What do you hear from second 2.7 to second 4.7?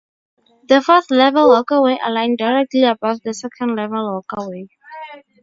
above the second level walkway.